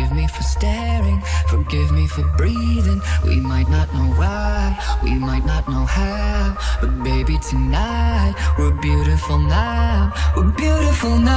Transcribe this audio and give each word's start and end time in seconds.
forgive 0.00 0.16
me 0.16 0.26
for 0.28 0.42
staring, 0.42 1.20
forgive 1.48 1.92
me 1.92 2.06
for 2.06 2.22
breathing. 2.38 3.02
We 3.24 3.36
might 3.36 3.68
not 3.68 3.92
know 3.92 4.08
why, 4.16 4.74
we 5.02 5.14
might 5.14 5.44
not 5.44 5.68
know 5.68 5.84
how. 5.84 6.56
But 6.80 7.04
baby, 7.04 7.38
tonight, 7.38 8.34
we're 8.58 8.72
beautiful 8.80 9.38
now. 9.38 10.12
We're 10.34 10.52
beautiful 10.52 11.18
now. 11.18 11.36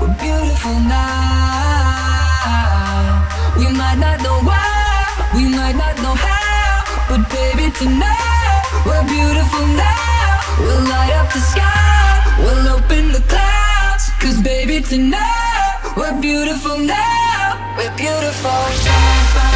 We're 0.00 0.16
beautiful 0.18 0.80
now. 0.80 1.18
We 3.58 3.66
might 3.76 3.98
not 3.98 4.22
know 4.22 4.40
why, 4.48 5.04
we 5.34 5.44
might 5.48 5.76
not 5.76 5.96
know 5.98 6.14
how. 6.14 6.84
But 7.10 7.28
baby, 7.28 7.70
tonight, 7.72 8.62
we're 8.86 9.04
beautiful 9.04 9.66
now. 9.76 10.40
We'll 10.58 10.84
light 10.88 11.12
up 11.20 11.30
the 11.34 11.40
sky, 11.40 12.22
we'll 12.38 12.68
open 12.76 13.12
the 13.12 13.20
clouds. 13.28 14.10
Cause 14.20 14.40
baby, 14.42 14.80
tonight, 14.80 15.37
we're 15.98 16.20
beautiful 16.20 16.78
now. 16.78 17.74
We're 17.76 17.94
beautiful. 17.96 19.47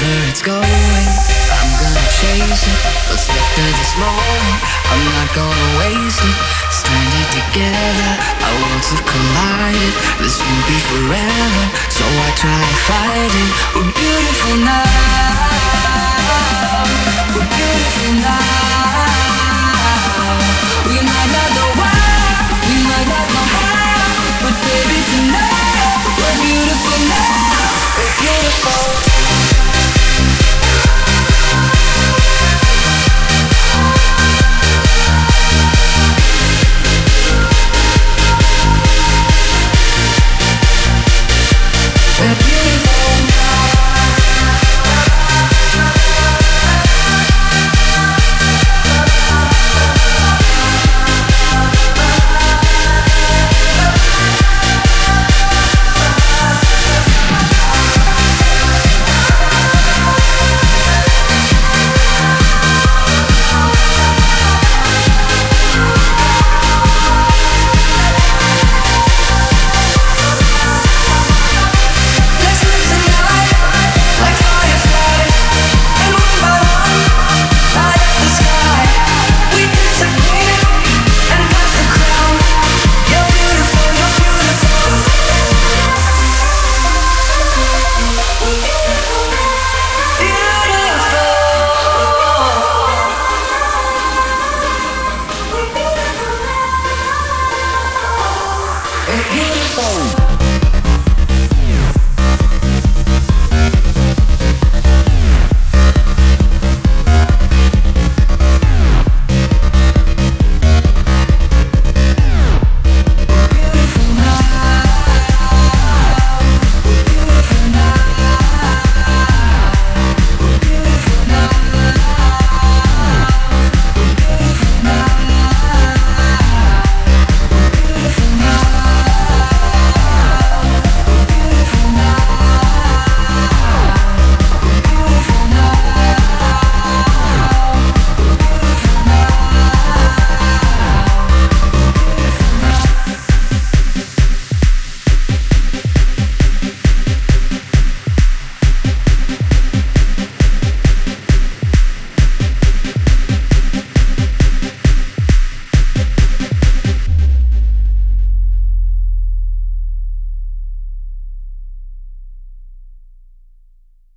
wherever 0.00 0.28
it's 0.28 0.42
going. 0.42 0.64
I'm 0.64 1.72
gonna 1.76 2.06
chase 2.20 2.64
it, 2.64 2.78
What's 3.08 3.28
left 3.28 3.58
of 3.58 3.68
this 3.68 3.94
moment, 4.00 4.56
I'm 4.88 5.02
not 5.12 5.28
gonna 5.36 5.78
waste 5.80 6.24
it. 6.24 6.36
Stranded 6.72 7.28
together, 7.36 8.12
our 8.40 8.54
worlds 8.64 8.88
have 8.92 9.04
collided. 9.04 9.94
This 10.20 10.40
won't 10.40 10.64
be 10.68 10.78
forever, 10.88 11.64
so 11.92 12.04
I 12.04 12.28
try 12.36 12.60
to 12.60 12.76
fight 12.88 13.32
it. 13.44 13.50
We're 13.76 13.92
beautiful 13.92 14.56
now. 14.64 14.88
We're 17.34 17.44
beautiful. 17.44 17.79